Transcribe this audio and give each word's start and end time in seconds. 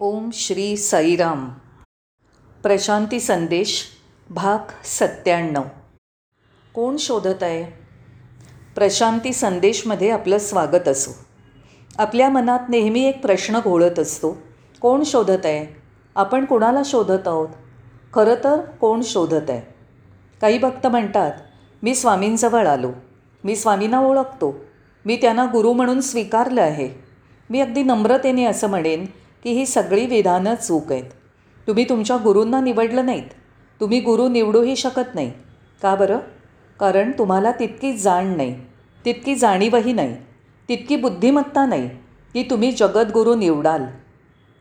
ओम 0.00 0.30
श्री 0.32 0.76
साईराम. 0.76 1.48
प्रशांती 2.62 3.20
संदेश 3.20 3.84
भाग 4.30 4.58
सत्त्याण्णव. 4.84 5.62
कोण 6.74 6.96
शोधत 6.96 7.42
आहे? 7.42 7.72
प्रशांती 8.74 9.32
संदेशमध्ये 9.32 10.10
आपलं 10.10 10.38
स्वागत 10.38 10.88
असो. 10.88 11.10
आपल्या 11.98 12.28
मनात 12.28 12.58
नेहमी 12.68 13.02
एक 13.02 13.22
प्रश्न 13.22 13.60
घोळत 13.64 13.98
असतो 13.98 14.38
कोण 14.80 15.02
शोधत 15.02 15.46
आहे? 15.46 15.82
आपण 16.16 16.44
कोणाला 16.44 16.82
शोधत 16.84 17.28
आहोत? 17.28 17.48
खरं 18.14 18.34
तर 18.44 18.60
कोण 18.60 19.00
शोधत 19.02 19.50
आहे? 19.50 19.74
काही 20.40 20.58
भक्त 20.58 20.86
म्हणतात 20.86 21.32
मी 21.82 21.94
स्वामींजवळ 21.94 22.66
आलो. 22.66 22.92
मी 23.44 23.56
स्वामींना 23.56 24.00
ओळखतो. 24.00 24.54
मी 25.04 25.16
त्यांना 25.16 25.44
गुरु 25.44 25.72
म्हणून 25.72 26.00
स्वीकारलं 26.00 26.62
आहे. 26.62 26.90
मी 27.50 27.60
अगदी 27.60 27.82
नम्रतेने 27.82 28.44
असं 28.44 28.68
म्हणेन 28.68 29.06
की 29.46 29.52
ही 29.52 29.66
सगळी 29.66 30.06
विधानं 30.06 30.54
चूक 30.54 30.92
आहेत. 30.92 31.04
तुम्ही 31.66 31.88
तुमच्या 31.88 32.16
गुरूंना 32.16 32.60
निवडलं 32.60 33.06
नाहीत. 33.06 33.30
तुम्ही 33.80 34.00
गुरु 34.00 34.28
निवडूही 34.28 34.76
शकत 34.76 35.14
नाही. 35.14 35.32
का 35.82 35.94
बरं? 35.94 36.18
कारण 36.80 37.10
तुम्हाला 37.10 37.52
तितकी 37.52 37.92
जाण 37.92 38.36
नाही 38.36 38.60
तितकी 39.04 39.34
जाणीवही 39.34 39.92
नाही 39.92 40.16
तितकी 40.68 40.96
बुद्धिमत्ता 40.96 41.66
नाही 41.66 41.88
की 42.32 42.42
तुम्ही 42.42 42.72
जगद्गुरू 42.72 43.34
निवडाल. 43.34 43.84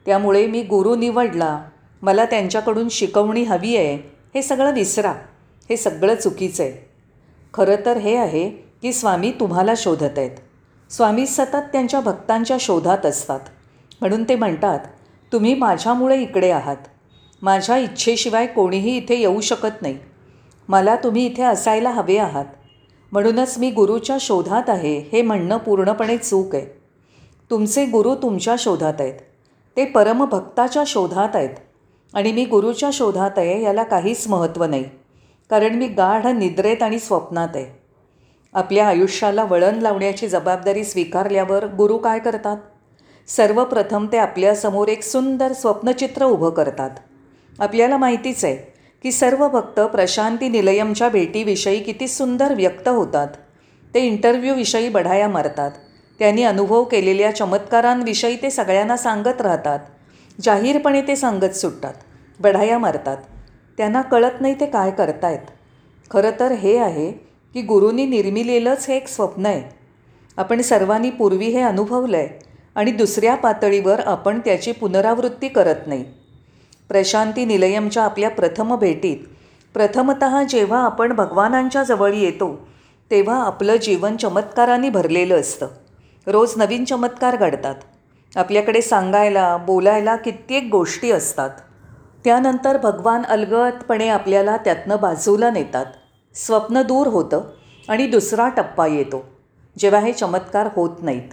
त्यामुळे 0.05 0.47
मी 0.47 0.61
गुरु 0.61 0.95
निवडला 0.95 1.63
मला 2.01 2.25
त्यांच्याकडून 2.25 2.89
शिकवणी 2.89 3.43
हवी 3.43 3.77
आहे 3.77 3.95
हे 4.35 4.41
सगळं 4.41 4.73
विसरा 4.73 5.11
हे 5.69 5.77
सगळं 5.77 6.15
चुकीचं 6.15 6.63
आहे. 6.63 6.89
खरं 7.53 7.75
तर 7.85 7.97
हे 7.97 8.15
आहे 8.15 8.49
की 8.49 8.93
स्वामी 8.93 9.31
तुम्हाला 9.31 9.73
शोधत 9.77 10.17
आहेत. 10.17 10.37
स्वामी 10.89 11.25
सतत 11.25 11.65
त्यांच्या 11.71 11.99
भक्तांच्या 11.99 12.57
शोधात 12.59 13.05
असतात. 13.05 13.39
म्हणून 14.01 14.23
ते 14.23 14.35
म्हणतात 14.35 14.79
तुम्ही 15.33 15.53
माझ्यामुळे 15.53 16.21
इकडे 16.21 16.51
आहात. 16.51 16.77
माझ्या 17.41 17.77
इच्छेशिवाय 17.77 18.47
कोणीही 18.47 18.97
इथे 18.97 19.15
येऊ 19.15 19.41
शकत 19.41 19.81
नाही. 19.81 19.97
मला 20.67 20.95
तुम्ही 20.95 21.25
इथे 21.25 21.43
असायला 21.43 21.89
हवे 21.89 22.17
आहात. 22.17 22.45
म्हणूनच 23.11 23.57
मी 23.57 23.71
गुरुच्या 23.71 24.17
शोधात 24.19 24.69
आहे 24.69 24.99
हे 24.99 25.21
म्हणणं 25.21 25.57
पूर्णपणे 25.57 26.17
चूक 26.17 26.55
आहे. 26.55 26.65
तुमचे 27.49 27.85
गुरु 27.85 28.15
तुमच्या 28.15 28.55
शोधात 28.59 28.93
आहेत. 28.99 29.13
ते 29.77 29.85
परमभक्ताच्या 29.85 30.83
शोधात 30.87 31.35
आहेत. 31.35 31.49
आणि 32.13 32.31
मी 32.31 32.45
गुरुच्या 32.45 32.89
शोधात 32.93 33.31
आहे 33.37 33.63
याला 33.63 33.83
काहीच 33.83 34.27
महत्त्व 34.27 34.63
नाही. 34.63 34.83
कारण 35.49 35.75
मी 35.75 35.87
गाढ 35.87 36.25
निद्रेत 36.25 36.83
आणि 36.83 36.99
स्वप्नात 36.99 37.47
आहे. 37.55 37.65
आपल्या 38.53 38.87
आयुष्याला 38.87 39.43
वळण 39.43 39.75
लावण्याची 39.75 40.27
जबाबदारी 40.27 40.83
स्वीकारल्यावर 40.83 41.65
गुरु 41.65 41.97
काय 41.97 42.19
करतात? 42.19 42.57
सर्वप्रथम 43.27 44.07
ते 44.11 44.17
आपल्यासमोर 44.17 44.87
एक 44.87 45.03
सुंदर 45.03 45.53
स्वप्नचित्र 45.53 46.25
उभं 46.25 46.49
करतात. 46.49 46.89
आपल्याला 47.59 47.97
माहितीच 47.97 48.45
आहे 48.45 48.55
की 49.03 49.11
सर्व 49.11 49.47
भक्त 49.47 49.79
प्रशांती 49.79 50.49
निलयमच्या 50.49 51.09
भेटीविषयी 51.09 51.79
किती 51.79 52.07
सुंदर 52.07 52.53
व्यक्त 52.53 52.87
होतात. 52.87 53.27
ते 53.93 53.99
इंटरव्ह्यूविषयी 53.99 54.89
बढाया 54.89 55.27
मारतात. 55.27 55.71
त्यांनी 56.19 56.43
अनुभव 56.43 56.83
केलेल्या 56.83 57.35
चमत्कारांविषयी 57.35 58.35
ते 58.35 58.49
सगळ्यांना 58.49 58.97
सांगत 58.97 59.41
राहतात. 59.41 59.79
जाहीरपणे 60.41 61.01
ते 61.01 61.15
सांगत 61.15 61.55
सुटतात. 61.55 61.93
बढाया 62.39 62.79
मारतात. 62.79 63.17
त्यांना 63.77 64.01
कळत 64.01 64.41
नाही 64.41 64.59
ते 64.59 64.65
काय 64.65 64.91
करतायत. 64.91 65.51
खरं 66.11 66.31
तर 66.39 66.51
हे 66.51 66.77
आहे 66.77 67.11
की 67.53 67.61
गुरुंनी 67.61 68.05
निर्मिलेलंच 68.05 68.85
हे 68.89 68.95
एक 68.95 69.07
स्वप्न 69.07 69.45
आहे. 69.45 69.63
आपण 70.37 70.61
सर्वांनी 70.61 71.09
पूर्वी 71.09 71.45
हे 71.45 71.61
अनुभवलं 71.61 72.17
आहे 72.17 72.44
आणि 72.75 72.91
दुसऱ्या 72.91 73.35
पातळीवर 73.35 73.99
आपण 73.99 74.39
त्याची 74.39 74.71
पुनरावृत्ती 74.71 75.47
करत 75.47 75.87
नाही. 75.87 76.03
प्रशांती 76.89 77.45
निलयमच्या 77.45 78.03
आपल्या 78.03 78.29
प्रथम 78.29 78.75
भेटीत 78.75 79.17
प्रथमत 79.73 80.23
जेव्हा 80.49 80.83
आपण 80.85 81.13
भगवानांच्या 81.13 81.83
जवळ 81.83 82.13
येतो 82.13 82.67
तेव्हा 83.11 83.43
आपलं 83.43 83.75
जीवन 83.75 84.17
चमत्कारांनी 84.17 84.89
भरलेलं 84.89 85.39
असतं. 85.39 85.67
रोज 86.27 86.53
नवीन 86.57 86.85
चमत्कार 86.85 87.35
घडतात. 87.35 87.75
आपल्याकडे 88.35 88.81
सांगायला 88.81 89.57
बोलायला 89.57 90.15
कित्येक 90.15 90.67
गोष्टी 90.71 91.11
असतात. 91.11 91.49
त्यानंतर 92.25 92.77
भगवान 92.77 93.25
अलगदपणे 93.25 94.07
आपल्याला 94.07 94.57
त्यातनं 94.57 94.97
बाजूला 95.01 95.49
नेतात. 95.51 95.85
स्वप्न 96.35 96.81
दूर 96.81 97.07
होतं 97.07 97.41
आणि 97.89 98.07
दुसरा 98.07 98.49
टप्पा 98.49 98.87
येतो 98.87 99.25
जेव्हा 99.77 100.01
हे 100.01 100.13
चमत्कार 100.13 100.69
होत 100.75 100.89
नाहीत. 101.01 101.29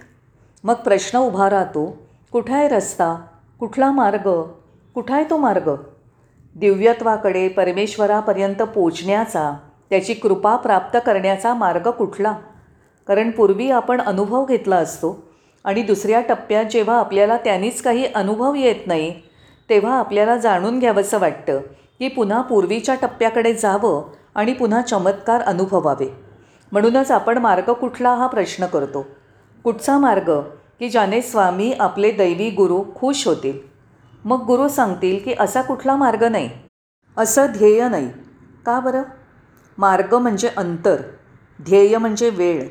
मग 0.63 0.73
प्रश्न 0.73 1.17
उभा 1.19 1.49
राहतो 1.49 1.97
कुठं 2.31 2.53
आहे 2.53 2.67
रस्ता? 2.67 3.15
कुठला 3.59 3.91
मार्ग? 3.91 4.41
कुठं 4.93 5.13
आहे 5.13 5.23
तो 5.23 5.37
मार्ग? 5.37 5.75
दिव्यत्वाकडे 6.55 7.47
परमेश्वरापर्यंत 7.47 8.61
पोचण्याचा 8.61 9.57
त्याची 9.89 10.13
कृपा 10.13 10.55
प्राप्त 10.55 10.97
करण्याचा 11.05 11.53
मार्ग 11.53 11.89
कुठला? 11.89 12.37
कारण 13.07 13.31
पूर्वी 13.31 13.71
आपण 13.71 14.01
अनुभव 14.01 14.45
घेतला 14.45 14.75
असतो 14.75 15.23
आणि 15.63 15.81
दुसऱ्या 15.81 16.21
टप्प्यात 16.21 16.65
जेव्हा 16.65 16.99
आपल्याला 16.99 17.37
त्यांनीच 17.37 17.81
काही 17.81 18.05
अनुभव 18.05 18.55
येत 18.55 18.87
नाही 18.87 19.21
तेव्हा 19.69 19.99
आपल्याला 19.99 20.37
जाणून 20.37 20.79
घ्यावंसं 20.79 21.19
वाटतं 21.19 21.61
की 21.99 22.07
पुन्हा 22.07 22.41
पूर्वीच्या 22.41 22.95
टप्प्याकडे 22.95 23.53
जावं 23.53 24.03
आणि 24.35 24.53
पुन्हा 24.53 24.81
चमत्कार 24.81 25.41
अनुभवावे. 25.41 26.13
म्हणूनच 26.71 27.11
आपण 27.11 27.37
मार्ग 27.37 27.73
कुठला 27.73 28.13
हा 28.13 28.27
प्रश्न 28.27 28.65
करतो. 28.65 29.05
कुठचा 29.63 29.97
मार्ग? 29.97 30.29
की 30.79 30.89
ज्याने 30.89 31.21
स्वामी 31.21 31.73
आपले 31.73 32.11
दैवी 32.11 32.49
गुरु 32.49 32.83
खुश 32.95 33.27
होतील. 33.27 33.57
मग 34.25 34.45
गुरु 34.45 34.67
सांगतील 34.67 35.19
की 35.23 35.33
असा 35.39 35.61
कुठला 35.61 35.95
मार्ग 35.95 36.23
नाही? 36.23 36.49
असं 37.17 37.45
ध्येय 37.45 37.89
नाही. 37.89 38.09
का 38.65 38.79
बरं? 38.79 39.03
मार्ग 39.77 40.13
म्हणजे 40.13 40.49
अंतर. 40.57 41.01
ध्येय 41.61 41.97
म्हणजे 41.97 42.29
वेळ. 42.29 42.67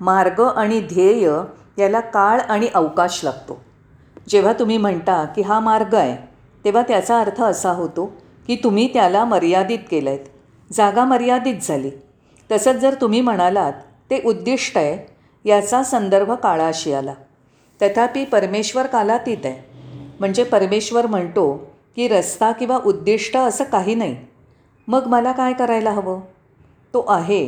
मार्ग 0.00 0.40
आणि 0.56 0.80
ध्येय 0.80 1.30
याला 1.78 2.00
काळ 2.00 2.40
आणि 2.40 2.68
अवकाश 2.74 3.20
लागतो. 3.24 3.60
जेव्हा 4.28 4.52
तुम्ही 4.52 4.76
म्हणता 4.76 5.24
की 5.24 5.42
हा 5.42 5.60
मार्ग 5.60 5.94
आहे 5.94 6.16
तेव्हा 6.64 6.82
त्याचा 6.82 7.20
अर्थ 7.20 7.42
असा 7.42 7.70
होतो 7.70 8.06
की 8.46 8.56
तुम्ही 8.64 8.92
त्याला 8.92 9.24
मर्यादित 9.24 9.78
केलं 9.90 10.10
आहेत 10.10 10.72
जागा 10.72 11.04
मर्यादित 11.04 11.54
झाली. 11.62 11.90
तसंच 12.52 12.76
जर 12.76 12.94
तुम्ही 13.00 13.20
म्हणालात 13.20 13.72
ते 14.10 14.22
उद्दिष्ट 14.24 14.78
आहे 14.78 15.19
याचा 15.44 15.82
संदर्भ 15.82 16.32
काळाशी 16.32 16.92
आला 16.92 17.14
तथापि 17.82 18.24
परमेश्वर 18.24 18.86
कालातीत 18.86 19.36
आहे. 19.44 19.70
म्हणजे 20.20 20.44
परमेश्वर 20.44 21.06
म्हणतो 21.06 21.70
की 21.96 22.08
रस्ता 22.08 22.52
किंवा 22.52 22.78
उद्दिष्ट 22.86 23.36
असं 23.36 23.64
काही 23.64 23.94
नाही. 23.94 24.16
मग 24.88 25.06
मला 25.06 25.32
काय 25.32 25.52
करायला 25.52 25.90
हवं? 25.90 26.20
तो 26.94 27.04
आहे 27.08 27.46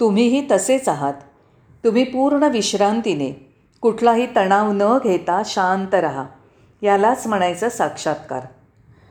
तुम्हीही 0.00 0.46
तसेच 0.50 0.88
आहात. 0.88 1.14
तुम्ही 1.84 2.04
पूर्ण 2.04 2.42
विश्रांतीने 2.42 3.50
कुठलाही 3.80 4.26
तणाव 4.36 4.72
न 4.72 4.98
घेता 5.04 5.42
शांत 5.44 5.94
राहा. 5.94 6.24
यालाच 6.82 7.26
म्हणायचं 7.26 7.68
साक्षात्कार. 7.68 8.40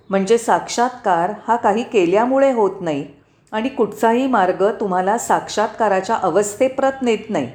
म्हणजे 0.10 0.38
साक्षात्कार 0.38 1.34
हा 1.48 1.56
काही 1.56 1.84
केल्यामुळे 1.84 2.52
होत 2.52 2.82
नाही 2.82 3.06
आणि 3.52 3.70
कुठचाही 3.70 4.28
मार्ग 4.28 4.72
तुम्हाला 4.80 5.18
साक्षात्काराच्या 5.18 6.16
अवस्थेप्रत 6.16 7.02
नेत 7.02 7.30
नाही. 7.30 7.52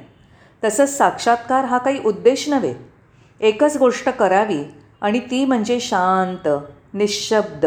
तसंच 0.65 0.97
साक्षात्कार 0.97 1.65
हा 1.65 1.77
काही 1.77 1.99
उद्देश 2.05 2.49
नव्हे. 2.49 2.73
एकच 3.39 3.77
गोष्ट 3.77 4.09
करावी 4.09 4.63
आणि 5.01 5.19
ती 5.19 5.45
म्हणजे 5.45 5.79
शांत 5.79 6.47
निशब्द 6.93 7.65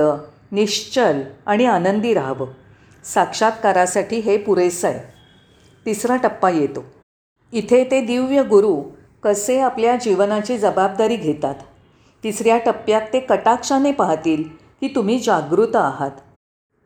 निश्चल 0.52 1.20
आणि 1.46 1.64
आनंदी 1.64 2.14
राहावं. 2.14 2.46
साक्षात्कारासाठी 3.04 4.18
हे 4.18 4.38
पुरेसं 4.38 4.88
आहे. 4.88 4.98
तिसरा 5.86 6.16
टप्पा 6.16 6.50
येतो. 6.50 6.84
इथे 7.52 7.84
ते 7.90 8.00
दिव्य 8.00 8.42
गुरु 8.42 8.82
कसे 9.22 9.60
आपल्या 9.60 9.96
जीवनाची 9.96 10.58
जबाबदारी 10.58 11.16
घेतात? 11.16 11.54
तिसऱ्या 12.24 12.58
टप्प्यात 12.58 13.02
ते 13.12 13.20
कटाक्षाने 13.20 13.92
पाहतील 13.92 14.42
की 14.80 14.88
तुम्ही 14.88 15.18
जागृत 15.18 15.76
आहात. 15.76 16.10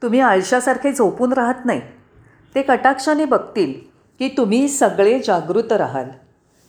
तुम्ही 0.03 0.21
आळशासारखे 0.21 0.93
झोपून 0.93 1.33
राहत 1.33 1.65
नाही. 1.65 1.81
ते 2.55 2.63
कटाक्षाने 2.63 3.25
बघतील 3.25 3.92
की 4.19 4.29
तुम्ही 4.29 4.69
सगळे 4.69 5.19
जागृत 5.19 5.73
राहाल. 5.73 6.09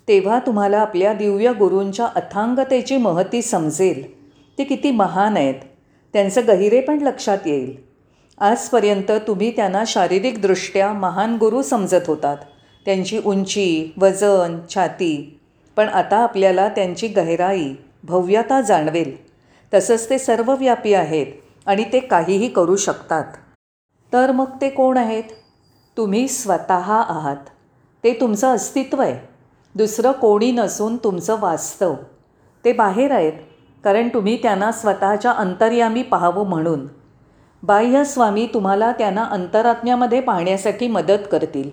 तेव्हा 0.08 0.40
तुम्हाला 0.40 0.80
आपल्या 0.80 1.14
दिव्य 1.14 1.54
गुरूंच्या 1.54 2.06
अथांगतेची 2.06 2.98
महती 2.98 3.42
समजेल. 3.42 4.24
ते 4.58 4.64
किती 4.64 4.92
महान 4.92 5.38
आहेत. 5.38 5.56
त्यांचं 6.14 6.42
गहिरे 6.48 6.82
पण 6.82 7.02
लक्षात 7.02 7.38
येईल. 7.46 7.76
आजपर्यंत 8.38 9.12
तुम्ही 9.12 9.56
त्यांना 9.56 9.84
शारीरिकदृष्ट्या 9.88 10.94
महान 10.94 11.36
गुरु 11.36 11.62
समजत 11.62 12.08
होतात. 12.08 12.38
त्यांची 12.86 13.22
उंची 13.26 13.94
वजन 13.98 14.60
छाती. 14.76 15.40
पण 15.76 15.88
आता 15.90 16.18
आपल्याला 16.18 16.70
त्यांची 16.70 17.08
गहराई 17.08 17.74
भव्यता 18.04 18.62
जाणवेल. 18.62 19.34
तसंच 19.74 20.10
ते 20.10 20.18
सर्वव्यापी 20.18 20.94
आहेत 20.94 21.28
आणि 21.66 21.84
ते 21.94 22.00
काहीही 22.00 22.50
करू 22.50 22.76
शकतात. 22.76 23.24
तर 24.14 24.32
मग 24.32 24.50
ते 24.62 24.70
कोण 24.70 24.98
आहेत? 24.98 25.24
तुम्ही 25.98 26.28
स्वतः 26.28 26.92
आहात. 26.92 27.50
ते 28.04 28.14
तुमचं 28.14 28.56
अस्तित्व 28.56 29.02
आहे. 29.02 29.28
दुसरं 29.76 30.12
कोणी 30.12 30.52
नसून 30.52 30.98
तुमचं 30.98 31.40
वास्तव. 31.40 31.94
ते 32.66 32.74
बाहेर 32.74 33.12
आहेत 33.12 33.34
कारण 33.84 34.10
तुम्ही 34.14 34.42
त्यांना 34.42 34.72
स्वतःच्या 34.72 35.32
अंतर्यामी 35.32 36.04
पाहावं 36.04 36.46
म्हणून. 36.46 36.88
बाह्य 37.64 38.04
स्वामी 38.04 38.50
तुम्हाला 38.54 38.92
त्यांना 38.92 39.24
अंतरात्म्यामध्ये 39.24 40.22
पाहण्यासाठी 40.22 40.88
मदत 40.88 41.28
करतील. 41.32 41.70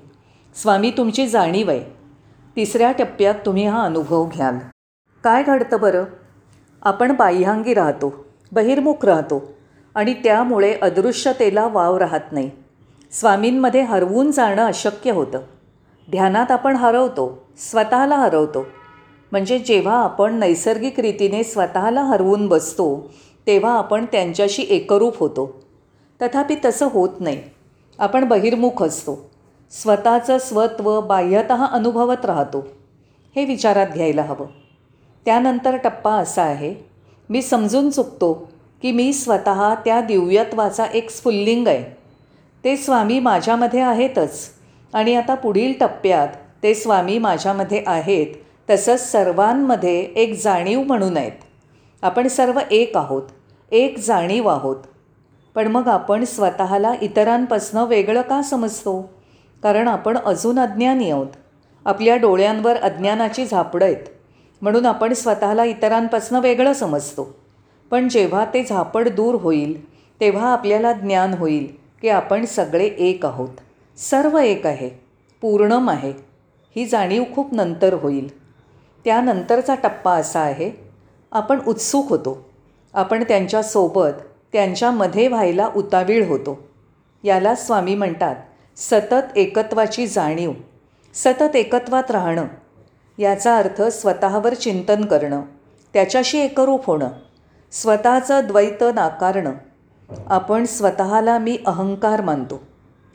स्वामी 0.55 0.91
तुमची 0.91 1.29
जाणीव 1.29 1.71
आहे. 1.71 1.81
तिसऱ्या 2.57 2.93
टप्प्यात 2.93 3.35
तुम्ही 3.47 3.67
हा 3.67 3.83
अनुभव 3.83 4.25
घ्याल. 4.25 4.59
काय 5.25 5.43
घडतं 5.43 5.81
बरं? 5.81 6.05
आपण 6.83 7.13
बाह्यांगी 7.13 7.75
राहतो 7.75 8.25
बहिर्मुख 8.53 9.05
राहतो 9.05 9.53
आणि 9.95 10.15
त्यामुळे 10.15 10.79
अदृश्यतेला 10.83 11.67
वाव 11.67 11.97
राहत 11.97 12.33
नाही. 12.33 12.51
स्वामींमध्ये 13.12 13.83
हरवून 13.83 14.31
जाणं 14.31 14.67
अशक्य 14.67 15.11
होतं. 15.11 15.39
ध्यानात 16.11 16.51
आपण 16.51 16.77
हरवतो 16.77 17.45
स्वतःला 17.71 18.17
हरवतो. 18.17 18.67
म्हणजे 19.33 19.59
जेव्हा 19.59 20.05
आपण 20.05 20.35
नैसर्गिक 20.35 21.01
रीतीने 21.01 21.45
स्वतःला 21.45 22.03
हरवून 22.03 22.47
बसतो 22.47 23.11
तेव्हा 23.47 23.79
आपण 23.79 24.05
त्यांच्याशी 24.05 24.67
एकरूप 24.69 25.19
होतो. 25.19 25.62
तथापि 26.23 26.55
तसं 26.65 26.89
होत 26.93 27.09
नाही. 27.21 27.43
आपण 27.99 28.25
बहिर्मुख 28.25 28.83
असतो. 28.83 29.31
स्वतःचं 29.71 30.39
स्वत्व 30.39 31.01
बाह्यत 31.01 31.53
अनुभवत 31.73 32.25
राहतो. 32.25 32.67
हे 33.37 33.45
विचारात 33.45 33.87
घ्यायला 33.95 34.23
हवं. 34.23 34.47
त्यानंतर 35.25 35.77
टप्पा 35.77 36.12
असा 36.12 36.43
आहे. 36.43 36.75
मी 37.31 37.43
समजून 37.43 37.91
चुकतो 37.91 38.51
की 38.83 38.93
मी 38.93 39.12
स्वतः 39.12 39.75
त्या 39.75 40.01
दिव्यत्वाचा 40.01 40.85
एक 40.85 41.11
स्फुल्लिंग 41.11 41.69
आहे. 41.69 42.00
ते 42.65 42.77
स्वामी 42.77 43.21
माझ्यामध्ये 43.21 43.81
आहेतच. 43.81 44.49
आणि 44.95 45.15
आता 45.17 45.35
पुढील 45.35 45.73
टप्प्यात 45.81 46.29
ते 46.62 46.75
स्वामी 46.75 47.19
माझ्यामध्ये 47.19 47.83
आहेत 47.87 48.27
तसंच 48.71 49.12
सर्वांमध्ये 49.12 50.01
एक 50.01 50.43
जाणीव 50.43 50.83
म्हणून 50.83 51.17
आहेत. 51.17 51.33
आपण 52.03 52.29
सर्व 52.29 52.61
एक 52.71 52.97
आहोत 52.97 53.23
एक 53.73 53.99
जाणीव 53.99 54.49
आहोत. 54.49 54.77
पण 55.55 55.67
मग 55.67 55.89
आपण 55.89 56.25
स्वतःला 56.25 56.95
इतरांपासनं 57.03 57.85
वेगळं 57.85 58.23
का 58.23 58.43
समजतो? 58.43 59.11
कारण 59.62 59.89
आपण 59.89 60.19
अजून 60.19 60.59
अज्ञानी 60.59 61.11
आहोत. 61.11 61.27
आपल्या 61.85 62.17
डोळ्यांवर 62.17 62.77
अज्ञानाची 62.77 63.47
झापडं 63.47 63.85
आहेत. 63.85 64.09
म्हणून 64.62 64.87
आपण 64.87 65.12
स्वतःला 65.12 65.65
इतरांपासनं 65.65 66.41
वेगळं 66.41 66.73
समजतो. 66.73 67.35
पण 67.91 68.09
जेव्हा 68.09 68.45
ते 68.45 68.65
झापड 68.65 69.09
दूर 69.09 69.35
होईल 69.35 69.91
तेव्हा 70.21 70.53
आपल्याला 70.53 70.93
ज्ञान 70.93 71.35
होईल. 71.35 71.80
की 72.02 72.08
आपण 72.08 72.44
सगळे 72.44 72.85
एक 72.85 73.26
आहोत. 73.26 73.49
सर्व 73.97 74.38
एक 74.38 74.67
आहे. 74.67 74.91
पूर्णम 75.41 75.91
आहे. 75.91 76.12
ही 76.76 76.87
जाणीव 76.87 77.25
खूप 77.35 77.55
नंतर 77.55 77.93
होईल. 77.93 78.41
त्यानंतरचा 79.05 79.75
टप्पा 79.75 80.14
असा 80.14 80.41
आहे 80.41 80.70
आपण 81.32 81.61
उत्सुक 81.69 82.08
होतो. 82.08 82.49
आपण 82.94 83.23
त्यांच्यासोबत 83.23 84.23
त्यांच्यामध्ये 84.52 85.29
व्हायला 85.29 85.70
उतावीळ 85.76 86.26
होतो. 86.26 86.69
याला 87.25 87.55
स्वामी 87.55 87.94
म्हणतात 87.94 88.37
सतत 88.76 89.37
एकत्वाची 89.37 90.06
जाणीव 90.06 90.52
सतत 91.14 91.56
एकत्वात 91.56 92.11
राहणं. 92.11 92.44
याचा 93.19 93.56
अर्थ 93.56 93.82
स्वतःवर 93.82 94.55
चिंतन 94.55 95.05
करणं 95.05 95.41
त्याच्याशी 95.93 96.38
एकरूप 96.38 96.87
होणं 96.87 97.08
स्वतःचं 97.73 98.41
द्वैत 98.47 98.85
नाकारणं. 98.94 99.52
आपण 100.27 100.65
स्वतःला 100.65 101.39
मी 101.39 101.59
अहंकार 101.67 102.21
मानतो. 102.21 102.62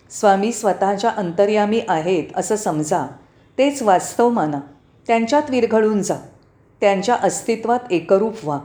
स्वामी 0.10 0.52
स्वतःच्या 0.52 1.10
अंतर्यामी 1.10 1.82
आहेत 1.88 2.24
असं 2.36 2.56
समजा. 2.56 3.08
तेच 3.58 3.82
वास्तव 3.82 4.30
माना. 4.30 4.60
त्यांच्यात 5.08 5.44
विरघळून 5.50 6.02
जा. 6.02 6.16
त्यांच्या 6.82 7.16
अस्तित्वात 7.16 7.80
एकरूप 7.92 8.34
व्हा. 8.44 8.60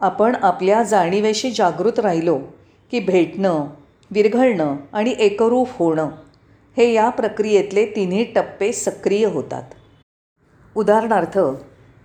आपण 0.00 0.36
आपल्या 0.42 0.82
जाणीवेशी 0.82 1.50
जागृत 1.50 1.98
राहिलो 1.98 2.38
की 2.90 3.00
भेटणं 3.00 3.66
विरघळणं 4.10 4.76
आणि 4.92 5.14
एकरूप 5.18 5.68
होणं 5.78 6.08
हे 6.76 6.92
या 6.92 7.08
प्रक्रियेतले 7.08 7.86
तिन्ही 7.86 8.24
टप्पे 8.24 8.72
सक्रिय 8.72 9.26
होतात. 9.26 9.62
उदाहरणार्थ 10.74 11.38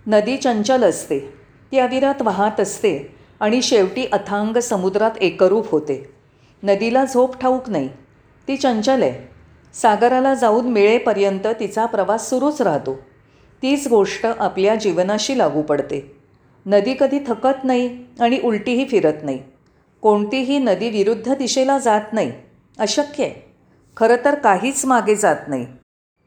नदी 0.06 0.36
चंचल 0.36 0.84
असते. 0.84 1.18
ती 1.72 1.78
अविरत 1.78 2.22
वाहत 2.22 2.60
असते. 2.60 3.17
आणि 3.40 3.62
शेवटी 3.62 4.06
अथांग 4.12 4.58
समुद्रात 4.58 5.10
एकरूप 5.20 5.70
होते. 5.70 6.14
नदीला 6.62 7.04
झोप 7.04 7.40
ठाऊक 7.40 7.70
नाही. 7.70 7.88
ती 8.48 8.56
चंचल 8.56 9.02
आहे. 9.02 9.28
सागराला 9.74 10.34
जाऊन 10.34 10.66
मिळेपर्यंत 10.66 11.46
तिचा 11.60 11.86
प्रवास 11.86 12.30
सुरूच 12.30 12.62
राहतो. 12.62 12.94
तीच 13.62 13.88
गोष्ट 13.88 14.26
आपल्या 14.26 14.74
जीवनाशी 14.74 15.38
लागू 15.38 15.62
पडते. 15.62 16.16
नदी 16.66 16.94
कधी 17.00 17.18
थकत 17.18 17.64
नाही 17.64 18.04
आणि 18.20 18.40
उलटीही 18.44 18.84
फिरत 18.84 19.14
नाही. 19.22 19.38
कोणतीही 20.02 20.58
नदी 20.58 20.88
विरुद्ध 20.88 21.34
दिशेला 21.34 21.78
जात 21.78 22.12
नाही. 22.12 22.32
अशक्य 22.78 23.24
आहे. 23.24 23.54
खरं 23.96 24.16
तर 24.24 24.34
काहीच 24.34 24.84
मागे 24.84 25.14
जात 25.14 25.48
नाही. 25.48 25.66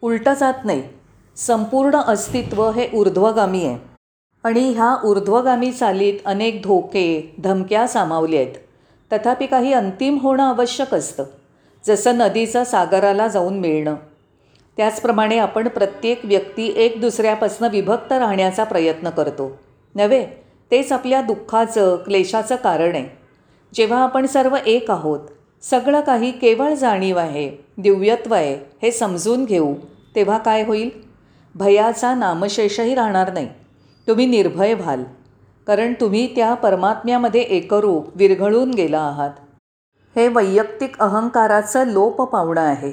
उलटं 0.02 0.34
जात 0.34 0.66
नाही. 0.66 0.84
संपूर्ण 1.36 1.96
अस्तित्व 1.96 2.72
हे 2.72 2.88
ऊर्ध्वगामी 2.94 3.66
आहे. 3.66 3.91
आणि 4.44 4.72
ह्या 4.72 4.96
ऊर्ध्वगामी 5.06 5.72
चालीत 5.72 6.14
अनेक 6.26 6.62
धोके 6.64 7.36
धमक्या 7.40 7.88
सामावले 7.88 8.38
आहेत. 8.38 8.54
तथापि 9.12 9.46
काही 9.46 9.74
अंतिम 9.74 10.18
होणं 10.18 10.44
आवश्यक 10.44 10.94
असतं 10.94 11.24
जसं 11.86 12.18
नदीचं 12.18 12.64
सागराला 12.64 13.28
जाऊन 13.28 13.60
मिळणं. 13.60 13.96
त्याचप्रमाणे 14.78 15.38
आपण 15.38 15.68
प्रत्येक 15.68 16.22
व्यक्ती 16.24 16.74
एक 16.76 17.02
दुसऱ्यापासून 17.02 17.68
विभक्त 17.68 18.12
राहण्याचा 18.12 18.64
प्रयत्न 18.64 19.10
करतो. 19.10 19.60
नव्हे? 19.96 20.26
तेच 20.72 20.92
आपल्या 20.92 21.22
दुःखाचं 21.22 21.96
क्लेशाचं 21.96 22.56
कारण 22.56 22.96
आहे. 22.96 23.18
जेव्हा 23.74 24.04
आपण 24.04 24.26
सर्व 24.26 24.56
एक 24.66 24.92
आहोत 24.92 25.20
सगळं 25.62 26.02
काही 26.02 26.32
केवळ 26.32 26.74
जाणीव 26.74 27.18
आहे 27.18 27.52
दिव्यत्व 27.78 28.34
आहे 28.34 28.56
हे 28.82 28.92
समजून 28.92 29.46
घेऊ 29.46 29.74
तेव्हा 30.16 30.38
काय 30.38 30.64
होईल? 30.64 30.90
भयाचा 31.56 32.16
नामशेषही 32.16 32.96
राहणार 32.96 33.34
नाही. 33.34 33.48
तुम्ही 34.08 34.26
निर्भय 34.26 34.74
व्हाल 34.74 35.04
कारण 35.68 35.94
तुम्ही 36.02 36.36
त्या 36.36 36.54
परमात्म्यामध्ये 36.54 37.42
एकरूप 37.42 38.08
विरघळून 38.16 38.72
गेला 38.72 39.00
आहात. 39.00 39.30
हे 40.16 40.28
वैयक्तिक 40.28 41.00
अहंकाराचं 41.00 41.88
लोप 41.88 42.22
पावणं 42.22 42.62
आहे. 42.62 42.92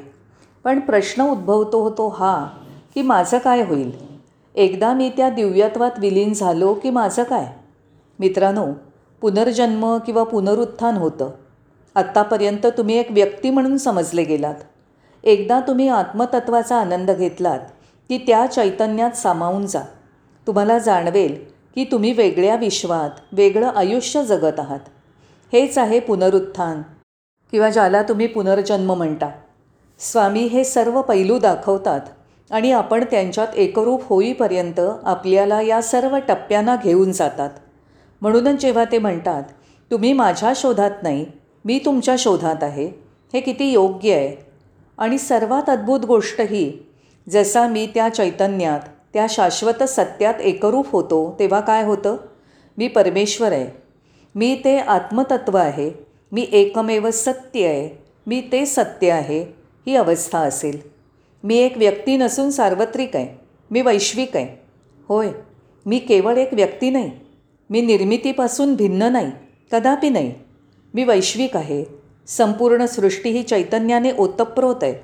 पण 0.64 0.80
प्रश्न 0.80 1.22
उद्भवतो 1.22 1.82
होतो 1.82 2.08
हा 2.08 2.46
की 2.94 3.02
माझं 3.02 3.38
काय 3.38 3.62
होईल? 3.62 3.92
एकदा 4.54 4.92
मी 4.92 5.10
त्या 5.16 5.30
दिव्यत्वात 5.30 5.90
विलीन 5.98 6.32
झालो 6.32 6.74
की 6.74 6.90
माझं 6.90 7.22
काय? 7.22 7.46
मित्रांनो 8.18 8.66
पुनर्जन्म 9.20 9.98
किंवा 9.98 10.22
पुनरुत्थान 10.22 10.96
होतं. 10.96 11.30
आत्तापर्यंत 11.94 12.66
तुम्ही 12.66 12.98
एक 12.98 13.10
व्यक्ती 13.10 13.50
म्हणून 13.50 13.76
समजले 13.76 14.24
गेलात. 14.24 14.54
एकदा 15.24 15.60
तुम्ही 15.60 15.88
आत्मतत्वाचा 15.88 16.76
आनंद 16.76 17.10
घेतलात 17.10 17.58
की 18.08 18.18
त्या 18.18 18.46
चैतन्यात 18.46 19.10
सामावून 19.10 19.66
जा. 19.66 19.80
तुम्हाला 20.48 20.78
जाणवेल 20.78 21.44
की 21.74 21.84
तुम्ही 21.84 22.12
वेगळ्या 22.12 22.56
विश्वात 22.56 23.10
वेगळं 23.32 23.66
आयुष्य 23.66 24.24
जगत 24.24 24.60
आहात. 24.60 24.78
हेच 25.52 25.78
आहे 25.78 26.00
पुनरुत्थान 26.00 26.82
किंवा 27.50 27.70
ज्याला 27.70 28.02
तुम्ही 28.02 28.26
पुनर्जन्म 28.26 28.92
म्हणता. 28.94 29.30
स्वामी 29.98 30.40
हे 30.40 30.64
सर्व 30.64 31.02
पैलू 31.02 31.38
दाखवतात 31.38 32.00
आणि 32.50 32.72
आपण 32.72 33.04
त्यांच्यात 33.04 33.46
एकरूप 33.56 34.02
होईपर्यंत 34.04 34.80
आपल्याला 35.04 35.60
या 35.62 35.82
सर्व 35.82 36.16
टप्प्यांना 36.28 36.76
घेऊन 36.84 37.12
जातात. 37.12 37.50
म्हणूनच 38.20 38.60
जेव्हा 38.60 38.84
ते 38.84 38.98
म्हणतात 38.98 39.42
तुम्ही 39.90 40.12
माझ्या 40.12 40.52
शोधात 40.56 41.02
नाही 41.02 41.26
मी 41.64 41.80
तुमच्या 41.84 42.14
शोधात 42.18 42.62
आहे 42.62 42.90
हे 43.34 43.40
किती 43.40 43.72
योग्य 43.72 44.14
आहे. 44.14 44.36
आणि 44.98 45.18
सर्वात 45.18 45.70
अद्भुत 45.70 46.00
गोष्ट 46.00 46.40
ही 46.40 46.72
जसा 47.28 47.66
मी 47.68 47.86
त्या 47.94 48.08
चैतन्यात 48.08 48.80
त्या 49.18 49.26
शाश्वत 49.30 49.82
सत्यात 49.82 50.34
एकरूप 50.40 50.90
होतो 50.90 51.36
तेव्हा 51.38 51.60
काय 51.60 51.84
होतं? 51.84 52.16
मी 52.78 52.88
परमेश्वर 52.88 53.52
आहे. 53.52 53.82
मी 54.34 54.60
ते 54.64 54.78
आत्मतत्व 54.78 55.56
आहे. 55.56 55.92
मी 56.32 56.46
एकमेव 56.52 57.10
सत्य 57.10 57.66
आहे. 57.66 58.02
मी 58.26 58.40
ते 58.40 58.66
सत्य 58.66 59.10
आहे 59.10 59.42
ही 59.86 59.96
अवस्था 59.96 60.38
असेल. 60.38 60.80
मी 61.44 61.56
एक 61.56 61.76
व्यक्ती 61.76 62.16
नसून 62.16 62.50
सार्वत्रिक 62.50 63.16
आहे. 63.16 63.40
मी 63.70 63.80
वैश्विक 63.80 64.36
आहे. 64.36 64.62
होय 65.08 65.28
मी 65.86 65.98
केवळ 65.98 66.36
एक 66.36 66.54
व्यक्ती 66.54 66.90
नाही. 66.90 67.10
मी 67.70 67.80
निर्मितीपासून 67.80 68.74
भिन्न 68.74 69.02
नाही 69.02 69.32
कदापि 69.72 70.08
नाही. 70.08 70.34
मी 70.94 71.04
वैश्विक 71.04 71.56
आहे. 71.56 71.84
संपूर्ण 72.26 72.84
सृष्टी 72.84 73.30
ही 73.30 73.42
चैतन्याने 73.42 74.12
ओतप्रोत 74.18 74.76
आहे. 74.82 74.94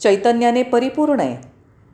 चैतन्याने 0.00 0.62
परिपूर्ण 0.62 1.20
आहे. 1.20 1.51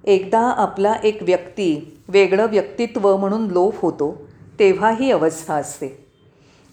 एकदा 0.08 0.40
आपला 0.40 0.94
एक 1.04 1.22
व्यक्ती 1.22 1.98
वेगळं 2.08 2.46
व्यक्तित्व 2.46 3.16
म्हणून 3.16 3.46
लोप 3.50 3.80
होतो 3.80 4.28
तेव्हा 4.58 4.90
ही 4.90 5.10
अवस्था 5.10 5.54
असते. 5.54 6.06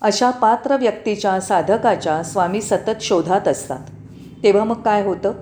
अशा 0.02 0.30
पात्र 0.30 0.78
व्यक्तीच्या 0.78 1.42
साधकाच्या 1.42 2.24
स्वामी 2.24 2.62
सतत 2.62 3.02
शोधात 3.02 3.48
असतात. 3.48 3.80
तेव्हा 4.44 4.64
मग 4.64 4.82
काय 4.82 5.04
होतं? 5.04 5.34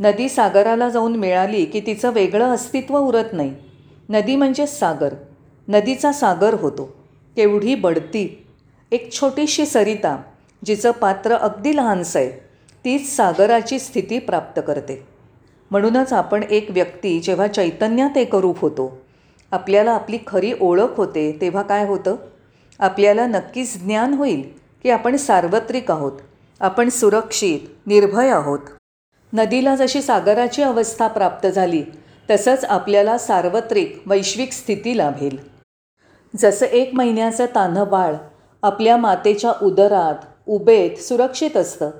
नदी 0.00 0.28
सागराला 0.28 0.88
जाऊन 0.88 1.16
मिळाली 1.16 1.64
की 1.64 1.80
तिचं 1.80 2.10
वेगळं 2.10 2.44
अस्तित्व 2.44 2.98
उरत 2.98 3.24
नाही. 3.32 3.54
नदी 4.08 4.36
म्हणजेच 4.36 4.78
सागर. 4.78 5.14
नदीचा 5.68 6.12
सागर 6.12 6.54
होतो. 6.54 6.84
केवढी 7.36 7.74
बढती. 7.74 8.46
एक 8.92 9.12
छोटीशी 9.12 9.66
सरिता 9.66 10.22
जिचं 10.64 10.90
पात्र 10.90 11.34
अगदी 11.34 11.76
लहानसं 11.76 12.20
आहे 12.20 12.30
तीच 12.84 13.16
सागराची 13.16 13.78
स्थिती 13.78 14.18
प्राप्त 14.18 14.60
करते. 14.66 15.15
म्हणूनच 15.70 16.12
आपण 16.12 16.42
एक 16.50 16.70
व्यक्ती 16.70 17.18
जेव्हा 17.20 17.46
चैतन्यात 17.46 18.16
एकरूप 18.16 18.60
होतो 18.60 18.98
आपल्याला 19.52 19.92
आपली 19.92 20.18
खरी 20.26 20.52
ओळख 20.60 20.96
होते 20.96 21.38
तेव्हा 21.40 21.62
काय 21.62 21.86
होतं? 21.86 22.16
आपल्याला 22.78 23.26
नक्कीच 23.26 23.82
ज्ञान 23.82 24.14
होईल 24.14 24.42
की 24.82 24.90
आपण 24.90 25.16
सार्वत्रिक 25.16 25.90
आहोत 25.90 26.12
आपण 26.60 26.88
सुरक्षित 26.88 27.86
निर्भय 27.86 28.28
आहोत. 28.28 28.58
नदीला 29.32 29.74
जशी 29.76 30.02
सागराची 30.02 30.62
अवस्था 30.62 31.06
प्राप्त 31.08 31.46
झाली 31.46 31.82
तसंच 32.30 32.64
आपल्याला 32.64 33.18
सार्वत्रिक 33.18 34.02
वैश्विक 34.06 34.52
स्थिती 34.52 34.96
लाभेल. 34.96 35.36
जसं 36.34 36.66
एक 36.66 36.94
महिन्याचं 36.94 37.46
तान्हं 37.54 37.88
बाळ 37.88 38.14
आपल्या 38.62 38.96
मातेच्या 38.96 39.52
उदरात 39.62 40.24
उबेत 40.46 40.98
सुरक्षित 40.98 41.56
असतं 41.56 41.90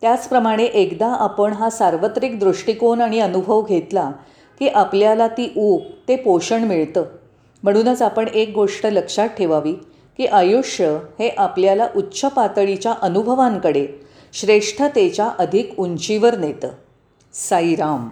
त्याचप्रमाणे 0.00 0.64
एकदा 0.64 1.06
आपण 1.06 1.52
हा 1.52 1.70
सार्वत्रिक 1.70 2.38
दृष्टिकोन 2.38 3.00
आणि 3.00 3.20
अनुभव 3.20 3.62
घेतला 3.62 4.10
की 4.58 4.68
आपल्याला 4.68 5.28
ती 5.28 5.52
ऊब 5.56 5.80
ते 6.08 6.16
पोषण 6.16 6.64
मिळतं. 6.64 7.04
म्हणूनच 7.62 8.02
आपण 8.02 8.28
एक 8.28 8.52
गोष्ट 8.54 8.86
लक्षात 8.86 9.28
ठेवावी 9.28 9.72
की 10.16 10.26
आयुष्य 10.26 10.98
हे 11.18 11.28
आपल्याला 11.28 11.88
उच्च 11.96 12.20
पातळीच्या 12.20 12.94
अनुभवांकडे 13.02 13.86
श्रेष्ठतेच्या 14.32 15.30
अधिक 15.38 15.80
उंचीवर 15.80 16.36
नेतं. 16.38 16.68
साईराम. 17.32 18.08